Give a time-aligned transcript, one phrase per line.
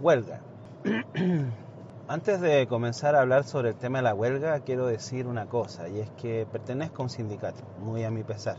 [0.00, 0.40] Huelga.
[2.08, 5.88] Antes de comenzar a hablar sobre el tema de la huelga, quiero decir una cosa,
[5.90, 8.56] y es que pertenezco a un sindicato, muy a mi pesar.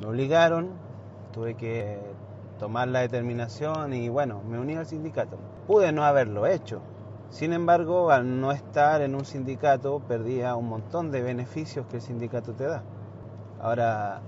[0.00, 0.70] Me obligaron,
[1.32, 2.00] tuve que
[2.58, 5.38] tomar la determinación y bueno, me uní al sindicato.
[5.68, 6.80] Pude no haberlo hecho.
[7.30, 12.02] Sin embargo, al no estar en un sindicato, perdía un montón de beneficios que el
[12.02, 12.82] sindicato te da.
[13.60, 14.22] Ahora,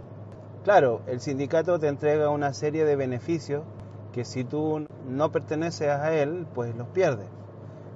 [0.62, 3.64] claro, el sindicato te entrega una serie de beneficios
[4.12, 7.28] que si tú no perteneces a él, pues los pierdes.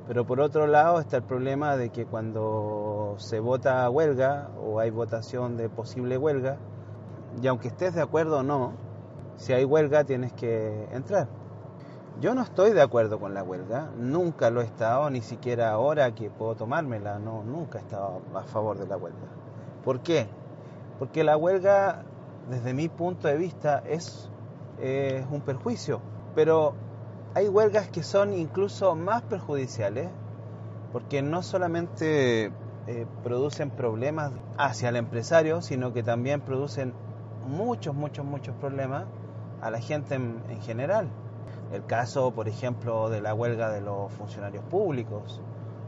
[0.06, 4.90] Pero por otro lado está el problema de que cuando se vota huelga o hay
[4.90, 6.59] votación de posible huelga,
[7.42, 8.73] y aunque estés de acuerdo o no,
[9.37, 11.29] si hay huelga tienes que entrar.
[12.20, 16.15] Yo no estoy de acuerdo con la huelga, nunca lo he estado, ni siquiera ahora
[16.15, 19.26] que puedo tomármela, no, nunca he estado a favor de la huelga.
[19.85, 20.29] ¿Por qué?
[20.98, 22.04] Porque la huelga,
[22.48, 24.30] desde mi punto de vista, es,
[24.80, 26.00] es un perjuicio,
[26.34, 26.74] pero
[27.34, 30.08] hay huelgas que son incluso más perjudiciales
[30.92, 32.52] porque no solamente
[32.86, 36.92] eh, producen problemas hacia el empresario, sino que también producen
[37.48, 39.04] muchos, muchos, muchos problemas
[39.60, 41.08] a la gente en, en general.
[41.72, 45.40] El caso, por ejemplo, de la huelga de los funcionarios públicos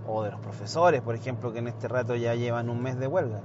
[0.09, 3.07] o de los profesores, por ejemplo, que en este rato ya llevan un mes de
[3.07, 3.41] huelga.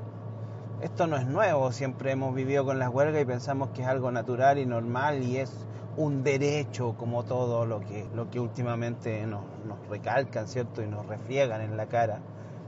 [0.81, 4.11] Esto no es nuevo, siempre hemos vivido con las huelgas y pensamos que es algo
[4.11, 5.53] natural y normal y es
[5.95, 9.43] un derecho como todo lo que, lo que últimamente nos,
[9.91, 10.81] recalcan, ¿cierto?
[10.81, 12.19] Y nos refriegan en la cara,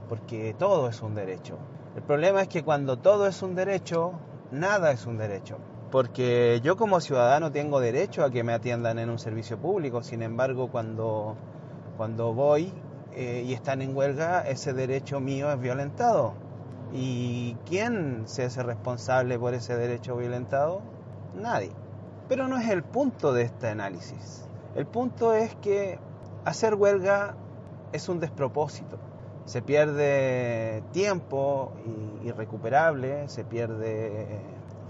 [0.08, 1.58] porque todo es un derecho.
[1.96, 4.12] El problema es que cuando todo es un derecho,
[4.52, 5.58] nada es un derecho.
[5.90, 10.22] Porque yo como ciudadano tengo derecho a que me atiendan en un servicio público, sin
[10.22, 11.34] embargo cuando,
[11.96, 12.72] cuando voy
[13.12, 16.43] eh, y están en huelga, ese derecho mío es violentado.
[16.96, 20.80] ¿Y quién se hace responsable por ese derecho violentado?
[21.34, 21.72] Nadie.
[22.28, 24.46] Pero no es el punto de este análisis.
[24.76, 25.98] El punto es que
[26.44, 27.34] hacer huelga
[27.92, 28.96] es un despropósito.
[29.44, 31.72] Se pierde tiempo
[32.22, 34.40] irrecuperable, se pierde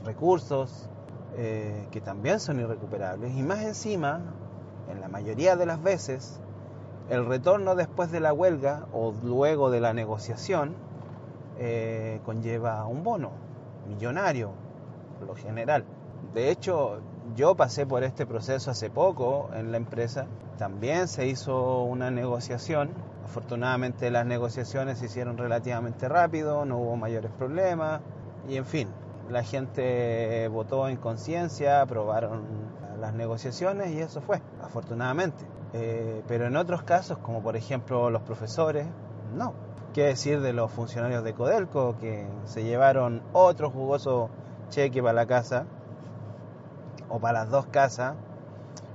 [0.04, 0.90] recursos
[1.36, 4.20] eh, que también son irrecuperables y más encima,
[4.90, 6.38] en la mayoría de las veces,
[7.08, 10.74] el retorno después de la huelga o luego de la negociación
[11.58, 13.30] eh, conlleva un bono
[13.88, 14.52] millonario,
[15.18, 15.84] por lo general.
[16.32, 17.00] De hecho,
[17.34, 20.26] yo pasé por este proceso hace poco en la empresa.
[20.58, 22.90] También se hizo una negociación.
[23.24, 28.00] Afortunadamente las negociaciones se hicieron relativamente rápido, no hubo mayores problemas
[28.48, 28.88] y en fin,
[29.30, 32.42] la gente votó en conciencia, aprobaron
[33.00, 35.44] las negociaciones y eso fue, afortunadamente.
[35.72, 38.86] Eh, pero en otros casos, como por ejemplo los profesores,
[39.34, 39.54] no.
[39.92, 44.28] ¿Qué decir de los funcionarios de Codelco que se llevaron otro jugoso
[44.70, 45.66] cheque para la casa
[47.08, 48.16] o para las dos casas,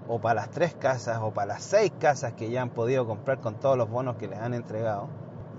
[0.08, 3.40] o para las tres casas, o para las seis casas que ya han podido comprar
[3.40, 5.08] con todos los bonos que les han entregado.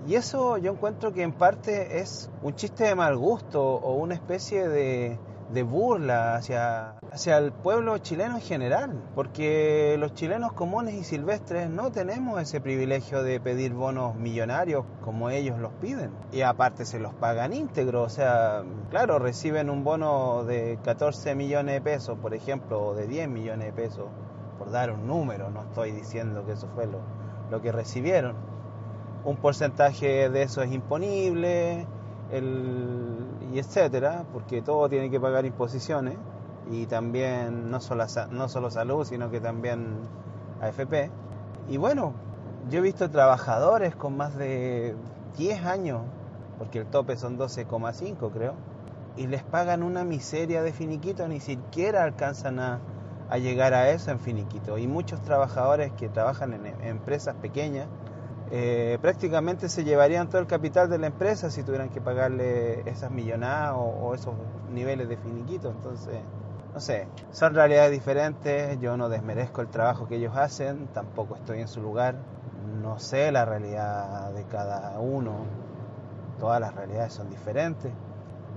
[0.07, 4.13] Y eso yo encuentro que en parte es un chiste de mal gusto o una
[4.13, 5.17] especie de,
[5.53, 11.69] de burla hacia, hacia el pueblo chileno en general, porque los chilenos comunes y silvestres
[11.69, 16.11] no tenemos ese privilegio de pedir bonos millonarios como ellos los piden.
[16.31, 21.75] Y aparte se los pagan íntegro, o sea, claro, reciben un bono de 14 millones
[21.75, 24.05] de pesos, por ejemplo, o de 10 millones de pesos,
[24.57, 26.99] por dar un número, no estoy diciendo que eso fue lo,
[27.49, 28.35] lo que recibieron.
[29.23, 31.85] Un porcentaje de eso es imponible,
[32.31, 33.17] el,
[33.53, 36.15] y etcétera, porque todo tiene que pagar imposiciones
[36.71, 39.97] y también no solo, no solo salud, sino que también
[40.61, 41.09] AFP.
[41.69, 42.13] Y bueno,
[42.69, 44.95] yo he visto trabajadores con más de
[45.37, 46.01] 10 años,
[46.57, 48.53] porque el tope son 12,5 creo,
[49.17, 52.79] y les pagan una miseria de finiquito, ni siquiera alcanzan a,
[53.29, 54.77] a llegar a eso en finiquito.
[54.77, 57.87] Y muchos trabajadores que trabajan en empresas pequeñas,
[58.51, 63.09] eh, prácticamente se llevarían todo el capital de la empresa si tuvieran que pagarle esas
[63.09, 64.33] millonadas o, esos
[64.73, 65.69] niveles de finiquito.
[65.69, 66.19] Entonces,
[66.73, 71.61] no sé, son realidades diferentes, yo no desmerezco el trabajo que ellos hacen, tampoco estoy
[71.61, 72.15] en su lugar,
[72.81, 75.45] no sé la realidad de cada uno,
[76.39, 77.91] todas las realidades son diferentes,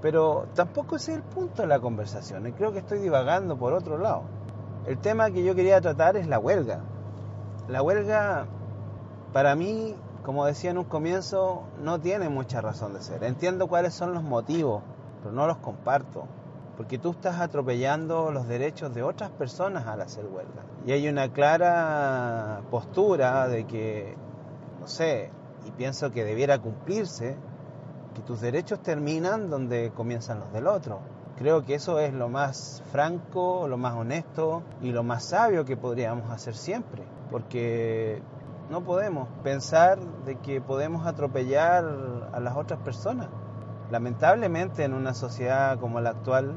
[0.02, 3.72] pero tampoco ese es el punto de la conversación y creo que estoy divagando por
[3.72, 4.22] otro lado.
[4.86, 6.80] El tema que yo quería tratar es la huelga
[7.68, 8.46] la huelga,
[9.34, 13.24] para mí, como decía en un comienzo, no tiene mucha razón de ser.
[13.24, 14.84] Entiendo cuáles son los motivos,
[15.20, 16.28] pero no los comparto.
[16.76, 20.62] Porque tú estás atropellando los derechos de otras personas al hacer huelga.
[20.86, 24.14] Y hay una clara postura de que,
[24.80, 25.32] no sé,
[25.66, 27.36] y pienso que debiera cumplirse,
[28.14, 31.00] que tus derechos terminan donde comienzan los del otro.
[31.36, 35.76] Creo que eso es lo más franco, lo más honesto y lo más sabio que
[35.76, 37.02] podríamos hacer siempre,
[37.32, 38.22] porque
[38.70, 41.84] no podemos pensar de que podemos atropellar
[42.32, 43.28] a las otras personas.
[43.90, 46.54] Lamentablemente en una sociedad como la actual,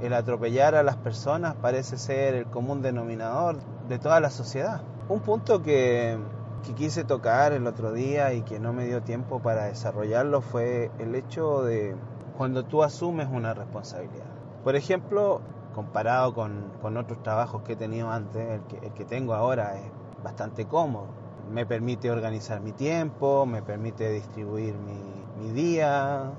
[0.00, 3.56] el atropellar a las personas parece ser el común denominador
[3.88, 4.82] de toda la sociedad.
[5.08, 6.16] Un punto que,
[6.64, 10.90] que quise tocar el otro día y que no me dio tiempo para desarrollarlo fue
[10.98, 11.96] el hecho de
[12.36, 14.26] cuando tú asumes una responsabilidad.
[14.64, 15.40] Por ejemplo,
[15.74, 19.76] comparado con, con otros trabajos que he tenido antes, el que, el que tengo ahora
[19.76, 19.90] es
[20.22, 21.21] bastante cómodo.
[21.52, 26.32] Me permite organizar mi tiempo, me permite distribuir mi, mi día,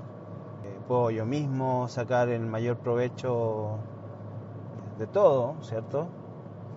[0.64, 3.78] eh, puedo yo mismo sacar el mayor provecho
[4.98, 6.08] de todo, ¿cierto?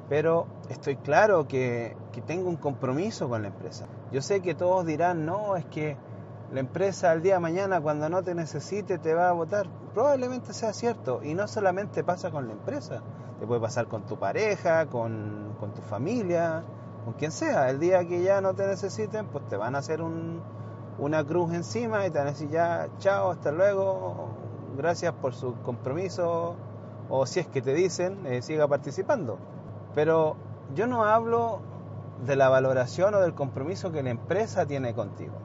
[0.08, 3.88] Pero estoy claro que, que tengo un compromiso con la empresa.
[4.12, 5.98] Yo sé que todos dirán, no, es que
[6.54, 9.68] la empresa al día de mañana cuando no te necesite te va a votar.
[9.96, 13.02] Probablemente sea cierto y no solamente pasa con la empresa,
[13.40, 16.64] te puede pasar con tu pareja, con, con tu familia,
[17.08, 17.70] con quien sea.
[17.70, 20.42] El día que ya no te necesiten, pues te van a hacer un,
[21.00, 24.28] una cruz encima y te van a decir ya, chao, hasta luego,
[24.76, 26.58] gracias por su compromiso
[27.10, 29.38] o si es que te dicen, eh, siga participando.
[29.96, 30.36] Pero
[30.76, 31.62] yo no hablo
[32.26, 35.36] de la valoración o del compromiso que la empresa tiene contigo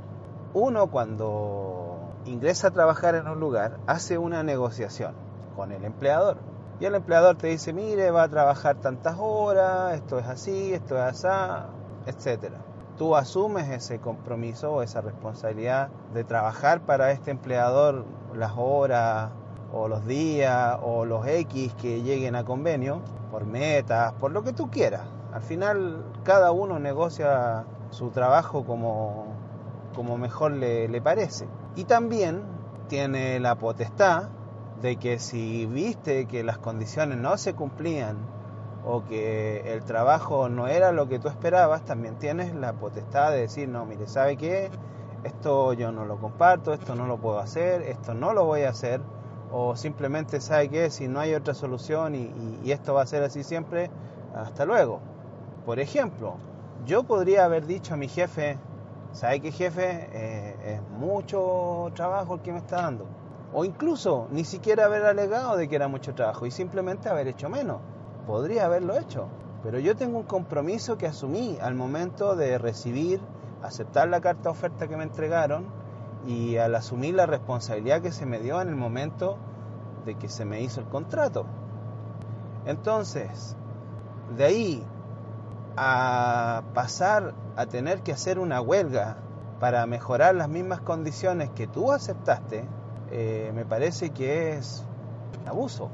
[0.55, 5.15] uno cuando ingresa a trabajar en un lugar hace una negociación
[5.57, 6.39] con el empleador.
[6.81, 10.97] Y el empleador te dice, mire, va a trabajar tantas horas, esto es así, esto
[10.97, 11.29] es así,
[12.07, 12.55] etc.
[12.99, 18.05] Tú asumes ese compromiso o esa responsabilidad de trabajar para este empleador
[18.35, 19.31] las horas
[19.73, 24.53] o los días o los X que lleguen a convenio, por metas, por lo que
[24.53, 25.03] tú quieras.
[25.33, 29.25] Al final cada uno negocia su trabajo como,
[29.95, 31.49] como mejor le, le parece.
[31.75, 32.43] Y también
[32.89, 34.29] tiene la potestad
[34.83, 38.17] de que si viste que las condiciones no se cumplían
[38.85, 43.43] o que el trabajo no era lo que tú esperabas, también tienes la potestad de
[43.43, 44.71] decir, no, mire, ¿sabe qué?
[45.23, 48.71] Esto yo no lo comparto, esto no lo puedo hacer, esto no lo voy a
[48.71, 49.01] hacer,
[49.53, 50.91] o simplemente, ¿sabe qué?
[50.91, 53.89] Si no hay otra solución y, esto va a ser así siempre,
[54.35, 54.99] hasta luego.
[55.65, 56.35] Por ejemplo,
[56.87, 58.59] yo podría haber dicho a mi jefe,
[59.13, 60.09] ¿sabe qué jefe?
[60.13, 63.22] Eh, es mucho trabajo el que me está dando.
[63.53, 67.49] O incluso ni siquiera haber alegado de que era mucho trabajo y simplemente haber hecho
[67.49, 67.81] menos.
[68.27, 69.29] Podría haberlo hecho.
[69.63, 73.21] Pero yo tengo un compromiso que asumí al momento de recibir,
[73.63, 75.67] aceptar la carta oferta que me entregaron
[76.27, 79.37] y al asumir la responsabilidad que se me dio en el momento
[80.05, 81.47] de que se me hizo el contrato.
[82.65, 83.57] Entonces,
[84.37, 84.87] de ahí
[85.77, 89.17] a pasar a tener que hacer una huelga
[89.61, 92.65] para mejorar las mismas condiciones que tú aceptaste,
[93.13, 94.85] eh, me parece que es
[95.47, 95.91] abuso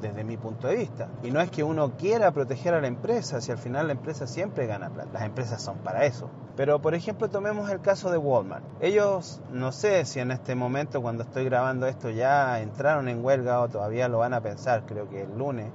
[0.00, 1.08] desde mi punto de vista.
[1.22, 4.26] Y no es que uno quiera proteger a la empresa, si al final la empresa
[4.26, 5.10] siempre gana plata.
[5.12, 6.28] Las empresas son para eso.
[6.56, 8.64] Pero por ejemplo tomemos el caso de Walmart.
[8.80, 13.60] Ellos no sé si en este momento cuando estoy grabando esto ya entraron en huelga
[13.60, 15.70] o todavía lo van a pensar, creo que el lunes,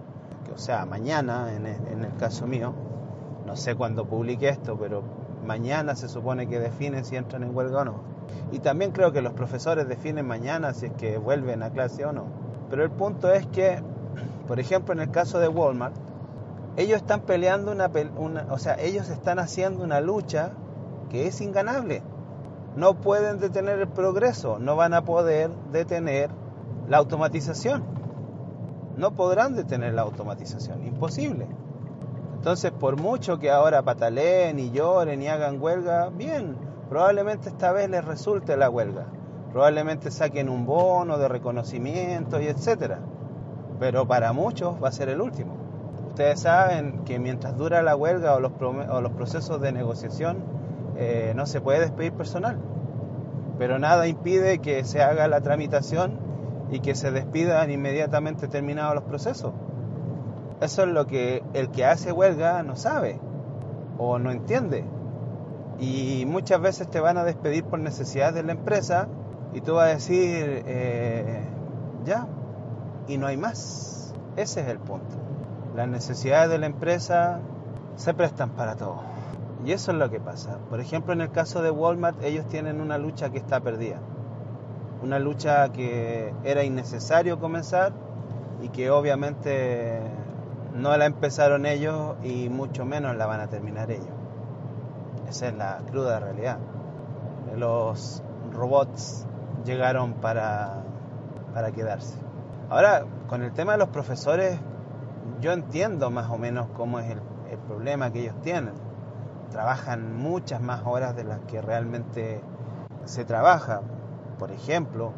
[0.54, 2.74] o sea, mañana en el, caso mío.
[3.46, 5.04] No sé cuándo publique esto, pero
[5.46, 8.16] mañana se supone que definen si entran en huelga o no.
[8.52, 12.12] Y también creo que los profesores definen mañana si es que vuelven a clase o
[12.12, 12.25] no.
[12.70, 13.82] Pero el punto es que,
[14.48, 15.96] por ejemplo, en el caso de Walmart,
[16.78, 20.52] ellos están peleando una, una, o sea, ellos están haciendo una lucha
[21.10, 22.02] que es inganable.
[22.75, 26.30] No pueden detener el progreso, no van a poder detener
[26.90, 27.84] la automatización.
[28.98, 31.48] No podrán detener la automatización, imposible.
[32.46, 36.56] Entonces, por mucho que ahora pataleen y lloren y hagan huelga, bien,
[36.88, 39.08] probablemente esta vez les resulte la huelga.
[39.52, 43.00] Probablemente saquen un bono de reconocimiento y etcétera.
[43.80, 45.58] Pero para muchos va a ser el último.
[46.10, 50.44] Ustedes saben que mientras dura la huelga o los, procesos de negociación,
[50.98, 52.60] eh, no se puede despedir personal.
[53.58, 56.20] Pero nada impide que se haga la tramitación
[56.70, 59.52] y que se despidan inmediatamente terminados los procesos.
[60.62, 63.20] Eso es lo que el que hace huelga no sabe
[63.98, 64.86] o no entiende.
[65.80, 69.08] Y muchas veces te van a despedir por necesidad de la empresa
[69.54, 71.44] y tú vas a decir, eh,
[72.06, 72.28] ya,
[73.08, 74.14] y no hay más.
[74.38, 75.16] Ese es el punto.
[75.76, 77.40] Las necesidades de la empresa
[77.96, 79.02] se prestan para todo.
[79.66, 80.60] Y eso es lo que pasa.
[80.70, 84.00] Por ejemplo, en el caso de Walmart, ellos tienen una lucha que está perdida.
[85.02, 87.94] Una lucha que era innecesario comenzar
[88.62, 90.00] y que obviamente
[90.75, 94.13] no la empezaron ellos y mucho menos la van a terminar ellos.
[95.27, 96.60] Esa es la cruda realidad.
[97.55, 99.25] Los robots
[99.63, 100.84] llegaron para,
[101.53, 102.20] para quedarse.
[102.70, 104.60] Ahora, con el tema de los profesores,
[105.39, 108.74] yo entiendo más o menos cómo es el, el problema que ellos tienen.
[109.51, 112.41] Trabajan muchas más horas de las que realmente
[113.05, 113.82] se trabaja.
[114.38, 115.13] Por ejemplo,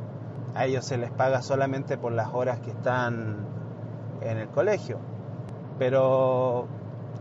[0.53, 3.37] a ellos se les paga solamente por las horas que están
[4.21, 4.99] en el colegio.
[5.77, 6.67] Pero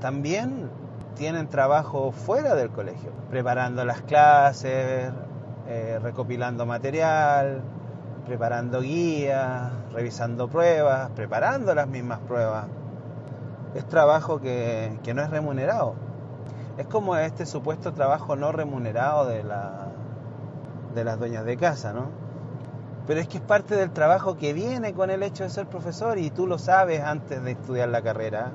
[0.01, 0.71] también
[1.15, 5.11] tienen trabajo fuera del colegio, preparando las clases,
[5.69, 7.63] eh, recopilando material,
[8.27, 12.67] preparando guías, revisando pruebas, preparando las mismas pruebas.
[13.75, 15.95] Es trabajo que, que no es remunerado.
[16.79, 19.89] Es como este supuesto trabajo no remunerado de, la,
[20.95, 22.09] de las dueñas de casa, ¿no?
[23.07, 26.19] Pero es que es parte del trabajo que viene con el hecho de ser profesor
[26.19, 28.51] y tú lo sabes antes de estudiar la carrera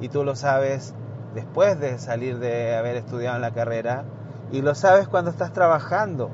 [0.00, 0.94] y tú lo sabes
[1.34, 4.04] después de salir de haber estudiado en la carrera
[4.52, 6.30] y lo sabes cuando estás trabajando.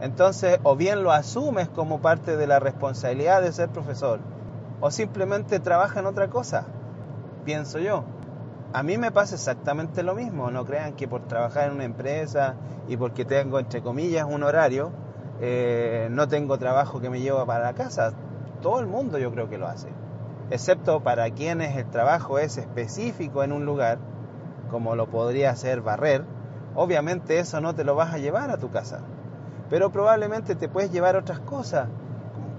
[0.00, 4.20] Entonces, o bien lo asumes como parte de la responsabilidad de ser profesor,
[4.80, 6.66] o simplemente trabaja en otra cosa,
[7.44, 8.04] pienso yo.
[8.72, 12.54] A mí me pasa exactamente lo mismo, no crean que por trabajar en una empresa
[12.86, 14.92] y porque tengo, entre comillas, un horario,
[15.40, 18.12] eh, no tengo trabajo que me lleva para la casa.
[18.62, 19.88] Todo el mundo yo creo que lo hace,
[20.50, 23.98] excepto para quienes el trabajo es específico en un lugar,
[24.70, 26.24] como lo podría hacer barrer,
[26.74, 29.00] obviamente eso no te lo vas a llevar a tu casa
[29.70, 31.88] pero probablemente te puedes llevar otras cosas.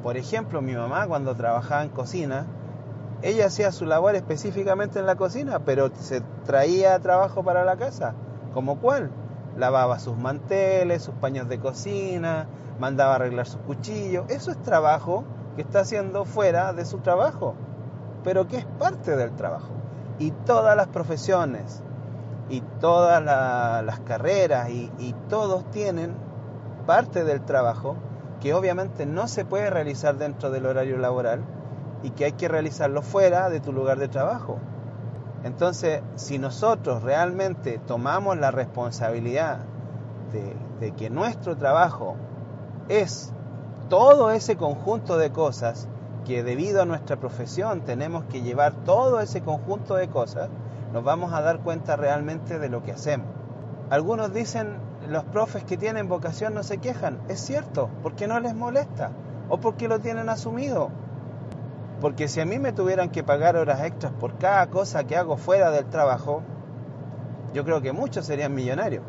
[0.03, 2.45] Por ejemplo, mi mamá cuando trabajaba en cocina,
[3.21, 8.13] ella hacía su labor específicamente en la cocina, pero se traía trabajo para la casa.
[8.53, 9.09] ¿Como cuál?
[9.59, 12.47] Lavaba sus manteles, sus paños de cocina,
[12.79, 14.25] mandaba arreglar sus cuchillos.
[14.29, 15.25] Eso es trabajo
[15.55, 17.55] que está haciendo fuera de su trabajo,
[18.23, 19.69] pero que es parte del trabajo.
[20.17, 21.83] Y todas las profesiones,
[22.49, 26.15] y todas las carreras, y todos tienen
[26.85, 27.97] parte del trabajo
[28.39, 31.43] que obviamente no se puede realizar dentro del horario laboral
[32.03, 34.57] y que hay que realizarlo fuera de tu lugar de trabajo.
[35.43, 39.59] Entonces, si nosotros realmente tomamos la responsabilidad
[40.33, 42.15] de, de, que nuestro trabajo
[42.89, 43.31] es
[43.89, 45.87] todo ese conjunto de cosas,
[46.25, 50.49] que debido a nuestra profesión tenemos que llevar todo ese conjunto de cosas,
[50.93, 53.27] nos vamos a dar cuenta realmente de lo que hacemos.
[53.89, 54.77] Algunos dicen,
[55.07, 57.19] los profes que tienen vocación no se quejan.
[57.27, 59.11] Es cierto, porque no les molesta
[59.49, 60.91] o porque lo tienen asumido.
[62.01, 65.37] Porque si a mí me tuvieran que pagar horas extras por cada cosa que hago
[65.37, 66.43] fuera del trabajo,
[67.53, 69.03] yo creo que muchos serían millonarios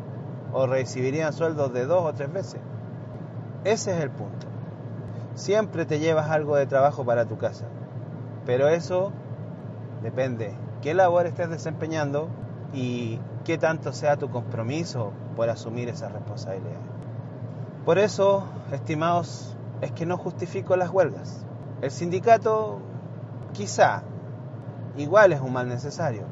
[0.53, 2.59] o recibirían sueldos de dos o tres veces.
[3.63, 4.47] Ese es el punto.
[5.35, 7.65] Siempre te llevas algo de trabajo para tu casa,
[8.45, 9.13] pero eso
[10.03, 12.27] depende qué labor estés desempeñando
[12.73, 16.79] y qué tanto sea tu compromiso por asumir esa responsabilidad.
[17.85, 21.45] Por eso, estimados, es que no justifico las huelgas.
[21.81, 22.79] El sindicato
[23.53, 24.03] quizá
[24.97, 26.25] igual es un mal necesario,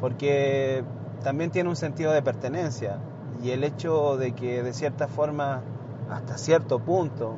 [0.00, 0.82] porque
[1.22, 2.98] también tiene un sentido de pertenencia
[3.42, 5.62] y el hecho de que de cierta forma,
[6.10, 7.36] hasta cierto punto,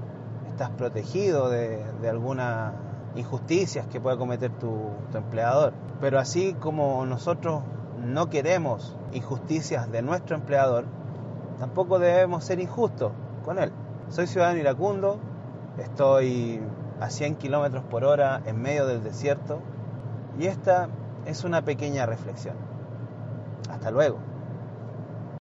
[0.49, 2.73] estás protegido de, algunas
[3.15, 5.75] injusticias que pueda cometer tu empleador.
[6.01, 7.63] Pero así como nosotros
[8.03, 10.87] no queremos injusticias de nuestro empleador,
[11.59, 13.13] tampoco debemos ser injustos
[13.45, 13.71] con él.
[14.09, 15.19] Soy ciudadano iracundo,
[15.79, 16.61] estoy
[17.01, 19.61] a 100 kilómetros por hora en medio del desierto
[20.39, 20.89] y esta
[21.27, 22.57] es una pequeña reflexión.
[23.71, 24.34] Hasta luego.